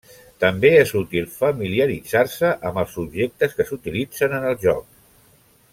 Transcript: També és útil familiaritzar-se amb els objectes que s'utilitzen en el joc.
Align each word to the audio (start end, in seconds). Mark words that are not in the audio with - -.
També 0.43 0.69
és 0.77 0.93
útil 0.99 1.27
familiaritzar-se 1.33 2.51
amb 2.69 2.81
els 2.85 2.97
objectes 3.05 3.55
que 3.59 3.67
s'utilitzen 3.69 4.35
en 4.39 4.49
el 4.53 4.59
joc. 4.65 4.89